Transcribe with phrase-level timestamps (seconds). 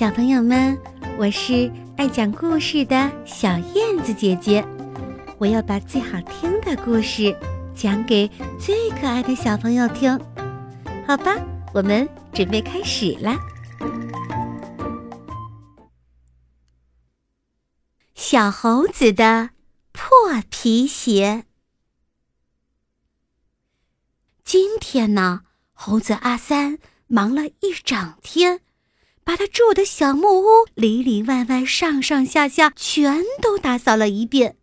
[0.00, 0.80] 小朋友们，
[1.18, 4.66] 我是爱讲故事的小燕子姐姐，
[5.36, 7.38] 我要把最好听的故事
[7.76, 8.26] 讲给
[8.58, 10.18] 最可爱的小朋友听，
[11.06, 11.36] 好吧？
[11.74, 13.36] 我们准备开始啦。
[18.14, 19.50] 小猴子的
[19.92, 20.10] 破
[20.48, 21.44] 皮鞋。
[24.44, 25.42] 今天呢，
[25.74, 28.62] 猴子阿三忙了一整天。
[29.24, 34.56] 把他住的小木屋里里外外、上上下下全都打扫了一遍，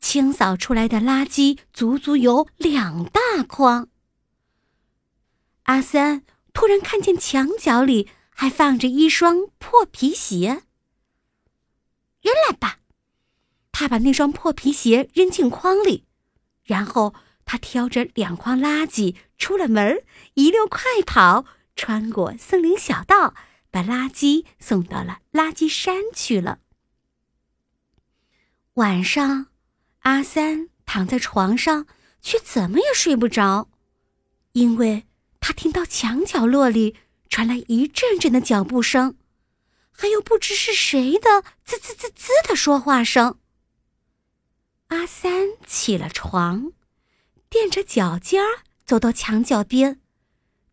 [0.00, 3.88] 清扫出来的垃圾足足有两大筐。
[5.64, 6.22] 阿三
[6.52, 10.62] 突然看见墙角里还放着一双破皮鞋。
[12.22, 12.78] 扔了吧！
[13.70, 16.06] 他把那双破皮鞋扔进筐里，
[16.64, 17.14] 然后
[17.44, 20.02] 他挑着两筐垃圾出了门，
[20.34, 21.44] 一溜快跑，
[21.76, 23.34] 穿过森林小道。
[23.76, 26.60] 把垃圾送到了垃圾山去了。
[28.74, 29.48] 晚上，
[29.98, 31.86] 阿三躺在床上，
[32.22, 33.68] 却怎么也睡不着，
[34.52, 35.04] 因为
[35.40, 36.96] 他听到墙角落里
[37.28, 39.18] 传来一阵阵的脚步声，
[39.90, 43.38] 还有不知是谁的滋滋滋滋的说话声。
[44.86, 46.72] 阿三起了床，
[47.50, 50.00] 踮着脚尖儿走到墙角边，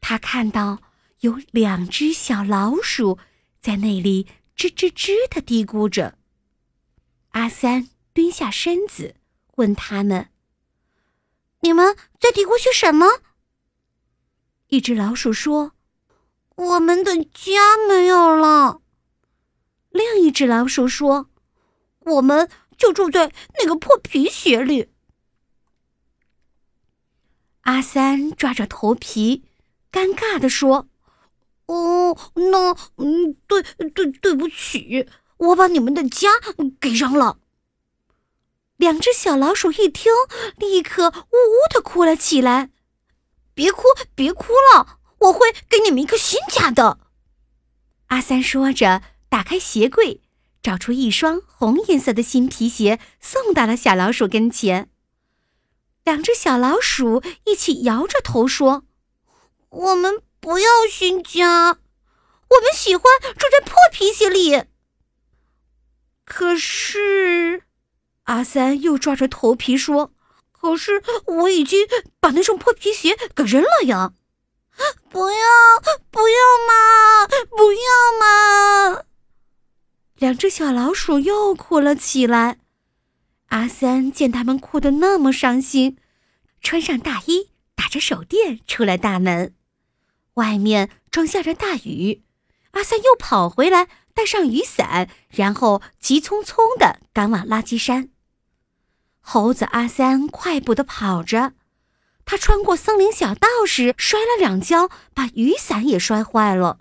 [0.00, 0.80] 他看到。
[1.26, 3.18] 有两只小老鼠
[3.60, 6.16] 在那里吱吱吱的嘀咕着。
[7.30, 9.16] 阿三蹲下身子，
[9.56, 10.30] 问他们
[11.60, 13.22] ：“你们在嘀咕些什么？”
[14.68, 15.72] 一只老鼠说
[16.54, 18.80] ：“我们的家没有了。”
[19.90, 21.28] 另一只老鼠说
[22.06, 24.90] ：“我们就住在那个破皮鞋里。”
[27.62, 29.44] 阿三抓着头皮，
[29.90, 30.88] 尴尬的说。
[31.66, 36.28] 哦，那嗯，对对对不起，我把你们的家
[36.80, 37.38] 给扔了。
[38.76, 40.12] 两只小老鼠一听，
[40.56, 42.70] 立刻呜呜的哭了起来。
[43.54, 46.98] 别哭，别哭了，我会给你们一个新家的。
[48.08, 50.20] 阿三说着，打开鞋柜，
[50.62, 54.90] 找出一双红颜色的新皮鞋，送到了小老鼠跟前。
[56.04, 58.84] 两只小老鼠一起摇着头说
[59.70, 61.78] ：“我们。”不要新家，
[62.50, 63.02] 我们喜欢
[63.36, 64.62] 住在破皮鞋里。
[66.24, 67.64] 可是，
[68.26, 70.12] 阿三又抓着头皮说
[70.54, 71.88] ：“可是我已经
[72.20, 74.12] 把那双破皮鞋给扔了呀！”
[75.10, 75.36] 不要，
[76.12, 76.36] 不要
[76.68, 77.80] 嘛，不要
[78.20, 79.02] 嘛！
[80.14, 82.60] 两只小老鼠又哭了起来。
[83.48, 85.98] 阿三见他们哭得那么伤心，
[86.62, 89.55] 穿上大衣，打着手电出了大门。
[90.36, 92.22] 外面正下着大雨，
[92.72, 98.10] 阿三又跑回来，带上雨伞，然后急匆匆的赶往垃圾山。
[99.20, 101.54] 猴子阿三快步的跑着，
[102.24, 106.80] 他穿过森林小道时摔了两跤，把雨伞也摔坏了。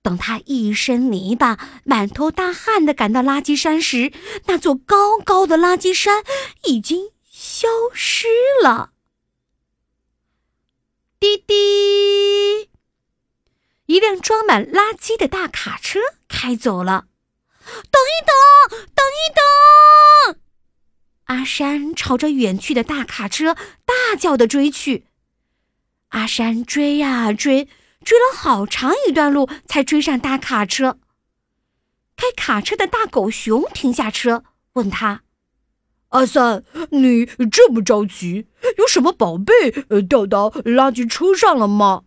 [0.00, 4.12] 等他一身泥巴、满头大汗的赶到垃圾山时，
[4.46, 6.22] 那座高高的垃圾山
[6.64, 8.28] 已经消失
[8.62, 8.92] 了。
[11.18, 12.27] 滴滴。
[13.88, 17.06] 一辆装满垃圾的大卡车开走了。
[17.64, 18.12] 等一
[18.70, 20.40] 等，等一等！
[21.24, 23.54] 阿山朝着远去的大卡车
[23.86, 25.06] 大叫的追去。
[26.08, 27.66] 阿山追呀追，
[28.04, 30.98] 追了好长一段路，才追上大卡车。
[32.14, 34.44] 开卡车的大狗熊停下车，
[34.74, 35.22] 问他
[36.08, 39.70] ：“阿三，你这么着急，有什么宝贝
[40.02, 42.04] 掉到垃圾车上了吗？”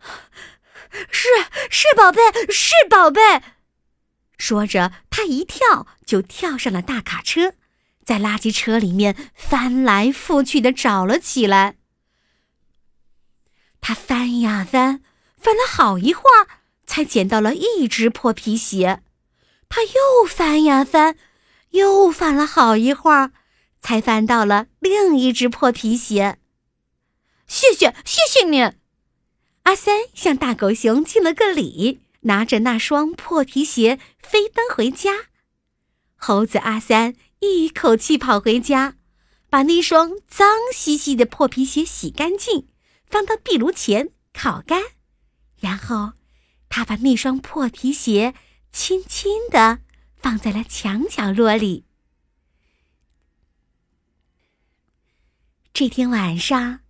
[1.10, 1.28] 是
[1.70, 2.20] 是宝贝，
[2.50, 3.20] 是宝贝。
[4.36, 7.54] 说着，他一跳就跳上了大卡车，
[8.04, 11.76] 在垃圾车里面翻来覆去的找了起来。
[13.80, 15.02] 他翻呀翻，
[15.36, 16.46] 翻了好一会儿，
[16.86, 19.02] 才捡到了一只破皮鞋。
[19.68, 21.16] 他又翻呀翻，
[21.70, 23.32] 又翻了好一会儿，
[23.80, 26.38] 才翻到了另一只破皮鞋。
[27.46, 28.72] 谢谢，谢谢你。
[29.68, 35.26] 阿三向大狗熊敬了个礼，拿着那双破皮鞋飞奔回家。
[36.16, 38.96] 猴子阿三一口气跑回家，
[39.50, 42.66] 把那双脏兮兮的破皮鞋洗干净，
[43.10, 44.82] 放到壁炉前烤干，
[45.60, 46.14] 然后
[46.70, 48.32] 他把那双破皮鞋
[48.72, 49.80] 轻轻地
[50.16, 51.84] 放在了墙角落里。
[55.74, 56.80] 这天晚上，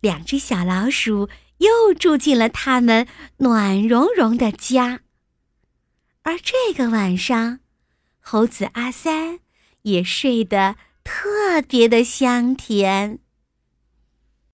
[0.00, 1.28] 两只小老鼠。
[1.58, 3.06] 又住进了他们
[3.38, 5.00] 暖融融的家。
[6.22, 7.60] 而这个晚上，
[8.20, 9.38] 猴子阿三
[9.82, 13.20] 也睡得特别的香甜。